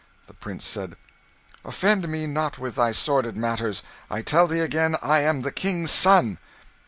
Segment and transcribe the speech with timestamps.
[0.25, 0.95] The Prince said
[1.63, 3.83] "Offend me not with thy sordid matters.
[4.09, 6.39] I tell thee again I am the King's son."